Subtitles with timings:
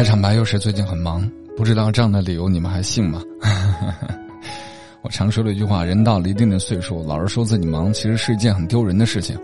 [0.00, 3.22] 开场白又是最近很忙，不知道这样的理由你们还信吗？
[5.04, 9.38] 我常说的一句话：人到了一定的岁数，老是说自己忙，其实是一件很丢人的事情。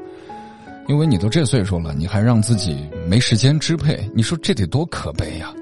[0.89, 5.53] 因为你都这岁数了，你还让自己没时间支配，你说这得多可悲呀！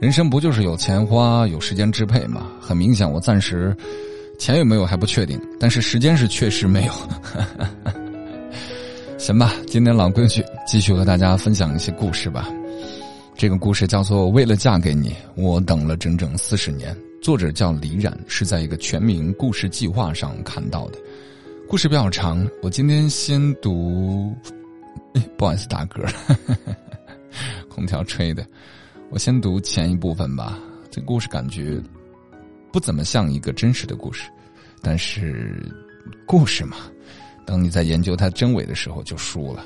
[0.00, 2.48] 人生不就是有钱花，有时间支配吗？
[2.60, 3.72] 很明显，我暂时
[4.36, 6.92] 钱有没有还不确定，但是时间是确实没有。
[9.16, 12.48] 行吧，今天老规矩，继续和大家分享一些故事吧。
[13.44, 20.98] 这个故事叫做《为了嫁给你，我等了整整四十年》，作者叫李冉，是在一个全民故事计划上看到的。
[21.68, 24.34] 故事比较长，我今天先读。
[25.36, 26.10] 不好意思，打嗝，
[27.68, 28.46] 空调吹的。
[29.10, 30.58] 我先读前一部分吧。
[30.90, 31.78] 这故事感觉
[32.72, 34.30] 不怎么像一个真实的故事，
[34.80, 35.70] 但是
[36.24, 36.78] 故事嘛，
[37.44, 39.62] 等你在研究它真伪的时候，就输了。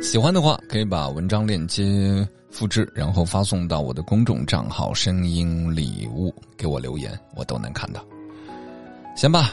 [0.00, 8.04] 喜欢的话，可以把文章链接复制，然后发送到我的公众账号“声音礼物”，给我留言，我都能看到。
[9.14, 9.52] 行吧，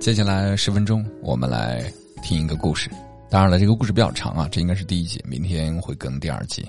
[0.00, 1.90] 接下来十分钟，我们来
[2.22, 2.90] 听一个故事。
[3.30, 6.66] 当然了，这个故事比较长啊，这应该是第一集，明天会更第二集。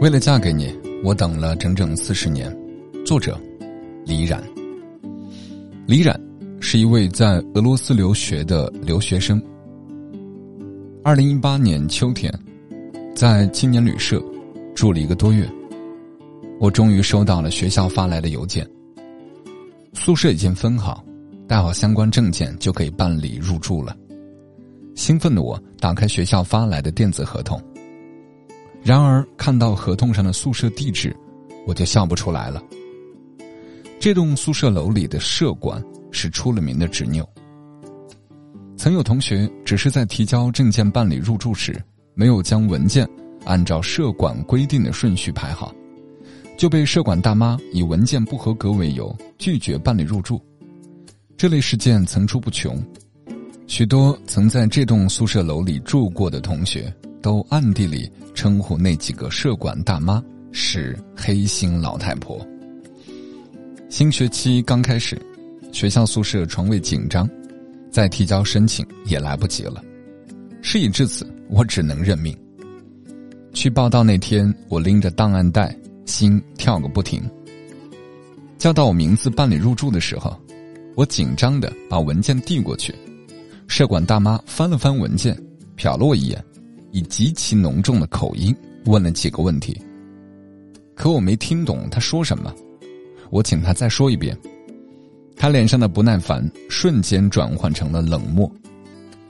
[0.00, 2.54] 为了嫁给你，我等了整整四十年。
[3.04, 3.38] 作者：
[4.06, 4.42] 李冉。
[5.86, 6.18] 李冉
[6.60, 9.40] 是一位在俄罗斯留学的留学生。
[11.04, 12.32] 二零一八年秋天，
[13.14, 14.24] 在青年旅社
[14.74, 15.46] 住了一个多月，
[16.58, 18.66] 我终于收到了学校发来的邮件。
[19.92, 21.04] 宿舍已经分好，
[21.46, 23.94] 带好相关证件就可以办理入住了。
[24.94, 27.62] 兴奋的我打开学校发来的电子合同，
[28.82, 31.14] 然而看到合同上的宿舍地址，
[31.66, 32.62] 我就笑不出来了。
[34.00, 37.28] 这栋宿舍楼里的舍管是出了名的执拗。
[38.84, 41.82] 曾有同学只是在提交证件办理入住时，
[42.12, 43.08] 没有将文件
[43.46, 45.74] 按照社管规定的顺序排好，
[46.58, 50.38] 就被社管大妈以文件不合格为由拒绝办理入住。
[51.34, 52.78] 这类事件层出不穷，
[53.66, 60.22] 许多曾在这栋宿舍楼里住过的同学都暗地里称呼那几个社管大妈
[60.52, 62.46] 是“黑心老太婆”。
[63.88, 65.18] 新学期刚开始，
[65.72, 67.26] 学校宿舍床位紧张。
[67.94, 69.80] 再提交申请也来不及了，
[70.60, 72.36] 事已至此，我只能认命。
[73.52, 75.72] 去报到那天，我拎着档案袋，
[76.04, 77.22] 心跳个不停。
[78.58, 80.36] 叫到我名字办理入住的时候，
[80.96, 82.92] 我紧张的把文件递过去，
[83.68, 85.40] 社管大妈翻了翻文件，
[85.76, 86.44] 瞟了我一眼，
[86.90, 88.52] 以极其浓重的口音
[88.86, 89.80] 问了几个问题。
[90.96, 92.52] 可我没听懂他说什么，
[93.30, 94.36] 我请他再说一遍。
[95.36, 98.50] 他脸上的不耐烦瞬间转换成了冷漠，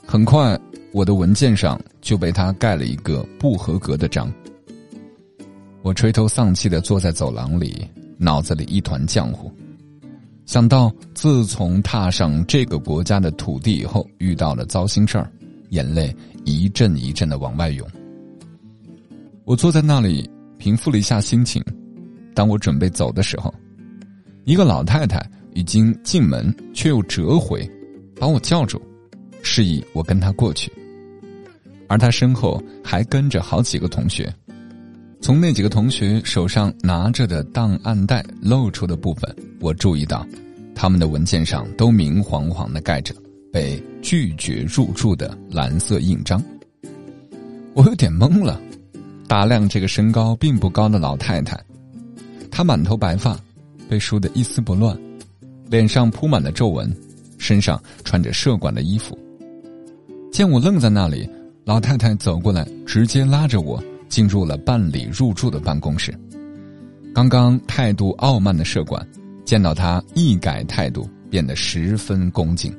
[0.06, 0.58] 很快，
[0.92, 4.32] 我的文件上就被他盖了一个不合格的章。
[5.82, 9.50] 我垂头丧气的坐在走廊里，脑子里一团浆糊。
[10.46, 15.30] 想到自从踏上这个国家的土地以后遇到了糟心事儿，
[15.70, 17.86] 眼泪一阵一阵的往外涌。
[19.44, 21.64] 我坐在那里平复了一下心情，
[22.34, 23.52] 当我准备走的时候，
[24.44, 25.33] 一个老太太。
[25.54, 27.68] 已经进门，却又折回，
[28.20, 28.80] 把我叫住，
[29.42, 30.70] 示意我跟他过去。
[31.88, 34.32] 而他身后还跟着好几个同学。
[35.20, 40.26] 从那几个同学手上拿着的档案袋露出的部分，我注意到，
[40.74, 43.14] 他们的文件上都明晃晃的盖着
[43.50, 46.42] 被拒绝入住的蓝色印章。
[47.74, 48.60] 我有点懵了，
[49.26, 51.58] 打量这个身高并不高的老太太，
[52.50, 53.38] 她满头白发，
[53.88, 54.98] 被梳得一丝不乱。
[55.74, 56.88] 脸上铺满了皱纹，
[57.36, 59.18] 身上穿着社管的衣服。
[60.30, 61.28] 见我愣在那里，
[61.64, 66.16] 老太太走过来，直接拉着我进入了办理入住的办公室。
[67.12, 69.04] 刚刚态度傲慢的社管，
[69.44, 72.72] 见到他一改态度，变得十分恭敬。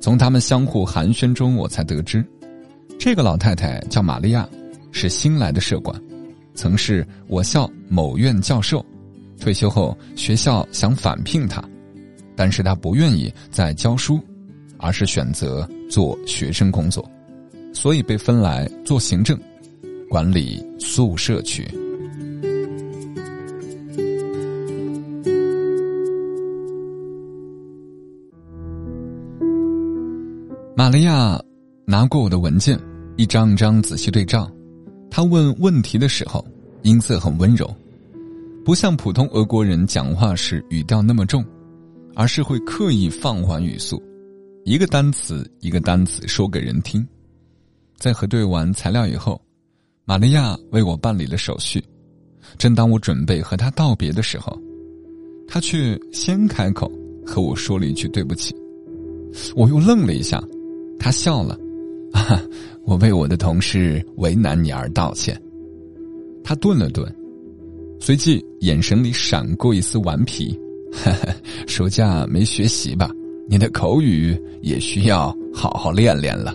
[0.00, 2.26] 从他们相互寒暄中，我才得知，
[2.98, 4.48] 这个老太太叫玛利亚，
[4.90, 5.96] 是新来的社管，
[6.52, 8.84] 曾是我校某院教授，
[9.38, 11.62] 退休后学校想返聘她。
[12.44, 14.18] 但是他不愿意再教书，
[14.76, 17.08] 而是选择做学生工作，
[17.72, 19.38] 所以被分来做行政，
[20.10, 21.64] 管理宿舍区。
[30.74, 31.40] 玛利亚
[31.84, 32.76] 拿过我的文件，
[33.16, 34.50] 一张张仔细对照。
[35.08, 36.44] 他问问题的时候，
[36.82, 37.72] 音色很温柔，
[38.64, 41.44] 不像普通俄国人讲话时语调那么重。
[42.14, 44.02] 而是会刻意放缓语速，
[44.64, 47.06] 一个单词一个单词说给人听。
[47.96, 49.40] 在核对完材料以后，
[50.04, 51.82] 玛利亚为我办理了手续。
[52.58, 54.58] 正当我准备和他道别的时候，
[55.46, 56.90] 他却先开口
[57.24, 58.54] 和我说了一句对不起。
[59.54, 60.42] 我又愣了一下，
[60.98, 61.58] 他笑了，
[62.12, 62.42] 啊，
[62.84, 65.40] 我为我的同事为难你而道歉。
[66.44, 67.10] 他顿了顿，
[68.00, 70.58] 随即眼神里闪过一丝顽皮，
[70.92, 71.34] 哈 哈
[71.66, 73.10] 暑假没学习吧？
[73.48, 76.54] 你的口语也需要好好练练了。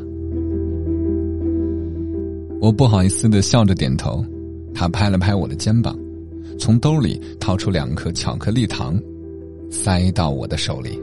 [2.60, 4.26] 我不好意思的笑着点头，
[4.74, 5.98] 他拍了拍我的肩膀，
[6.58, 9.00] 从兜里掏出两颗巧克力糖，
[9.70, 11.00] 塞到我的手里。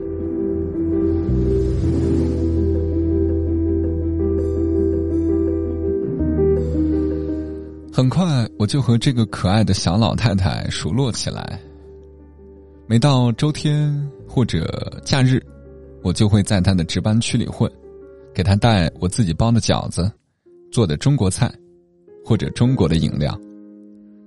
[7.93, 11.61] 很快，我就和这个可爱的小老太太熟络起来。
[12.87, 13.91] 每到周天
[14.29, 15.43] 或者假日，
[16.03, 17.71] 我就会在他的值班区里混，
[18.35, 20.11] 给他带我自己包的饺子。
[20.71, 21.51] 做的中国菜，
[22.25, 23.41] 或者中国的饮料，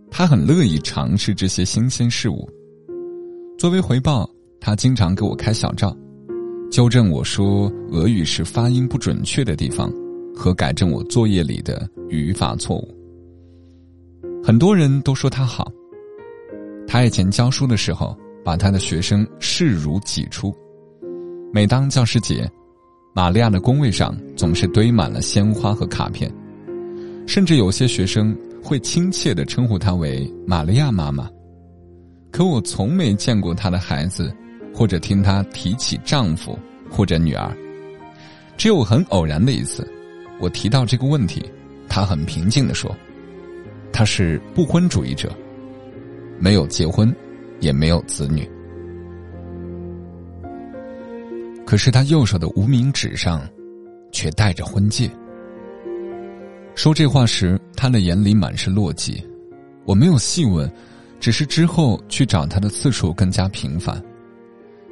[0.10, 2.50] 他很乐意尝试这些新鲜事物。
[3.60, 4.28] 作为回报，
[4.60, 5.96] 他经常给我开小灶，
[6.72, 9.92] 纠正我说俄语是发音不准确的地方，
[10.34, 12.96] 和改正我作业里的语法错误。
[14.42, 15.72] 很多人都说他好。
[16.88, 20.56] 他以前教书的时候，把他的学生视如己出。
[21.52, 22.50] 每当教师节。
[23.14, 26.32] 玛利亚的工位上总是堆满了鲜花和卡片，
[27.26, 28.34] 甚至有些学生
[28.64, 31.28] 会亲切的称呼她为玛利亚妈妈。
[32.32, 34.32] 可我从没见过她的孩子，
[34.74, 36.58] 或者听她提起丈夫
[36.90, 37.52] 或者女儿。
[38.56, 39.86] 只有很偶然的一次，
[40.40, 41.44] 我提到这个问题，
[41.90, 42.96] 她很平静的说
[43.92, 45.36] ：“她是不婚主义者，
[46.40, 47.12] 没有结婚，
[47.60, 48.50] 也没有子女。”
[51.66, 53.46] 可是他右手的无名指上，
[54.12, 55.10] 却戴着婚戒。
[56.76, 59.22] 说这话时，他的眼里满是落寂。
[59.84, 60.72] 我没有细问，
[61.20, 64.02] 只是之后去找他的次数更加频繁。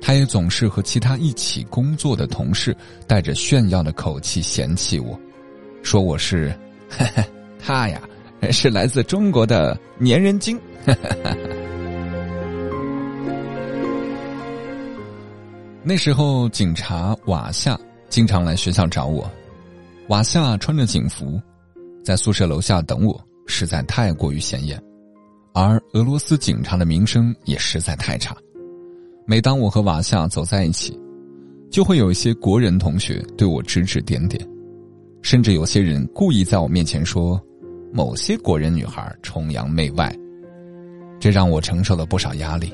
[0.02, 2.76] 他也总是和其他一起工作的同事
[3.08, 5.18] 带着炫耀的口气嫌弃我，
[5.82, 6.54] 说我是，
[7.58, 8.02] 他呀，
[8.52, 10.60] 是来自中国的粘人精。
[15.88, 17.80] 那时候，警察瓦夏
[18.10, 19.30] 经常来学校找我。
[20.08, 21.40] 瓦夏穿着警服，
[22.04, 24.82] 在宿舍楼下等我，实在太过于显眼。
[25.54, 28.36] 而俄罗斯警察的名声也实在太差。
[29.28, 31.00] 每当我和瓦夏走在一起，
[31.70, 34.44] 就会有一些国人同学对我指指点点，
[35.22, 37.40] 甚至有些人故意在我面前说
[37.94, 40.12] 某些国人女孩崇洋媚外，
[41.20, 42.74] 这让我承受了不少压力。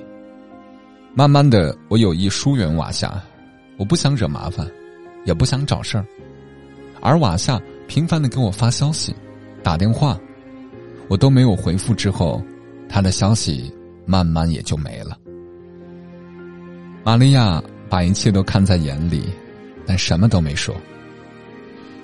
[1.13, 3.21] 慢慢的，我有意疏远瓦夏，
[3.75, 4.65] 我不想惹麻烦，
[5.25, 6.05] 也不想找事儿，
[7.01, 9.13] 而瓦夏频繁的给我发消息、
[9.61, 10.17] 打电话，
[11.09, 11.93] 我都没有回复。
[11.93, 12.41] 之后，
[12.87, 13.69] 他的消息
[14.05, 15.17] 慢慢也就没了。
[17.03, 19.25] 玛利亚把一切都看在眼里，
[19.85, 20.73] 但什么都没说。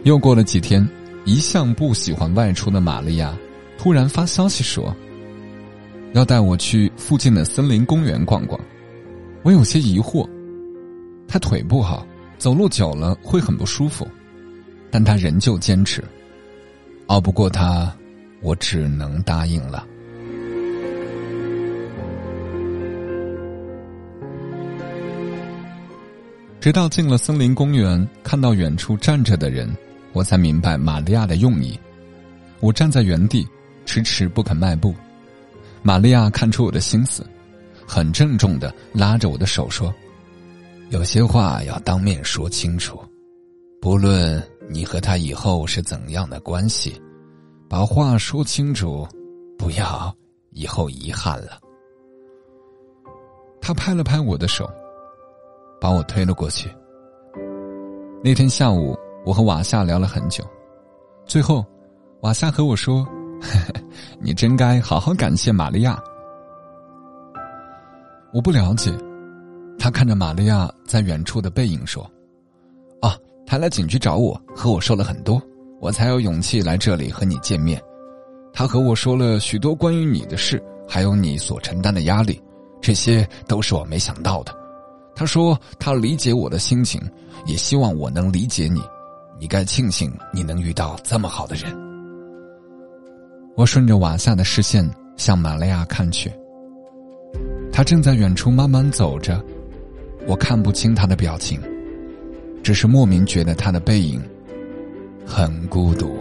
[0.03, 0.85] 又过了几天，
[1.23, 3.33] 一向不喜欢外出的玛利亚
[3.77, 4.93] 突然发消息说，
[6.11, 8.59] 要带我去附近的森林公园逛逛。
[9.43, 10.27] 我有些疑惑，
[11.27, 12.05] 他腿不好，
[12.37, 14.07] 走路久了会很不舒服，
[14.91, 16.03] 但他仍旧坚持。
[17.07, 17.95] 熬不过他，
[18.41, 19.87] 我只能答应了。
[26.59, 29.73] 直到进了森林公园，看到远处站着的人，
[30.11, 31.79] 我才明白玛利亚的用意。
[32.59, 33.47] 我站在原地，
[33.85, 34.93] 迟迟不肯迈步。
[35.81, 37.25] 玛利亚看出我的心思。
[37.87, 39.93] 很郑重的拉着我的手说
[40.91, 42.99] ：“有些话要当面说清楚，
[43.81, 47.01] 不论你和他以后是怎样的关系，
[47.69, 49.07] 把话说清楚，
[49.57, 50.13] 不要
[50.51, 51.59] 以后遗憾了。”
[53.61, 54.69] 他拍了拍我的手，
[55.79, 56.69] 把我推了过去。
[58.21, 60.43] 那天下午，我和瓦夏聊了很久，
[61.25, 61.65] 最后，
[62.21, 63.07] 瓦夏和我说
[64.19, 65.97] ：“你真该好好感谢玛利亚。”
[68.37, 68.93] 我不了解，
[69.79, 72.07] 他看着玛利亚在远处的背影说
[73.01, 73.17] ：“啊，
[73.47, 75.41] 他来警局找我，和我说了很多，
[75.81, 77.81] 我才有勇气来这里和你见面。
[78.53, 82.39] 他和我说了许多关于你的事，还有你所承担的压力，
[82.79, 84.55] 这些都是我没想到的。
[85.15, 87.01] 他说他理解我的心情，
[87.47, 88.83] 也希望我能理解你。
[89.39, 91.75] 你该庆幸你能遇到这么好的人。”
[93.57, 96.31] 我顺着瓦萨的视线向玛利亚看去。
[97.77, 99.39] 他正在远处慢慢走着
[100.25, 101.61] 我看不清他的表情
[102.63, 104.19] 只是莫名觉得他的背影
[105.23, 106.17] 很孤独。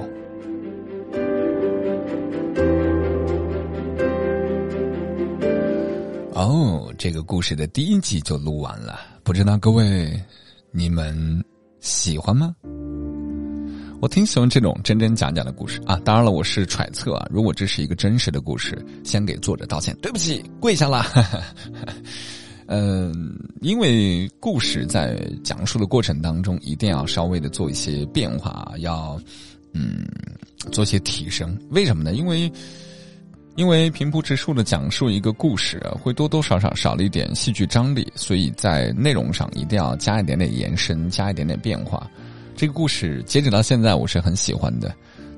[6.34, 10.12] 哦这个故事的第一集就录完了不知道各位
[10.72, 11.42] 你们
[11.80, 12.54] 喜欢吗？
[14.00, 15.98] 我挺喜欢这种真真假假的故事啊！
[16.04, 21.04] 当然了，我是揣测啊，如果这是一个真实的故事，先给作者道歉，对不起，跪下了。
[22.68, 29.18] 嗯，因为故事在讲述的过程当中，一定要稍微的做一些变化，要
[29.72, 30.04] 嗯
[30.72, 31.56] 做些提升。
[31.70, 32.12] 为什么呢？
[32.12, 32.52] 因为
[33.54, 42.08] 因为平铺直述的讲述一个故事，会多多少少少了一点戏剧张力，所以在内容上一定要加一点点延伸，加一点点变化。
[42.56, 44.92] 这个故事截止到现在，我是很喜欢的，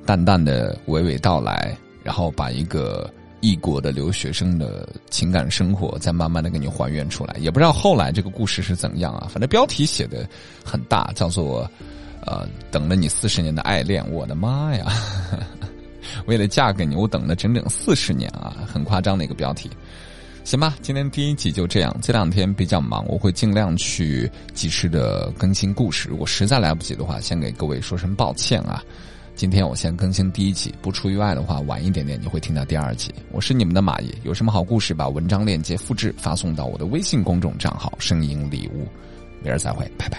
[0.06, 3.10] 淡淡的娓娓道来，然后把一个。
[3.40, 9.28] 异国的留学生的情感生活，再慢慢的给你还原出来，也不知道后来这个故事是怎样啊。
[9.30, 10.28] 反正标题写的
[10.64, 11.70] 很大，叫做
[12.26, 14.04] “呃，等了你四十年的爱恋”。
[14.10, 14.92] 我的妈呀！
[16.26, 19.70] 为了嫁给你，我等了整整四十年啊，很夸张的一个标题。
[20.48, 21.94] 行吧，今天第一集就这样。
[22.00, 26.08] 这两天比较忙，我会尽量去及时的更新故事。
[26.08, 28.82] 如果实在来不及的话，先给各位说声抱歉啊。
[29.34, 33.14] 今天我先更新第一集，不出意外的话，晚一点点你会听到第二集。
[33.30, 38.88] 我是你们的马爷，有什么好故事，把文章链接复制发送到我的微信公众账号“声音礼物”。
[39.44, 40.18] 明儿再会，拜拜。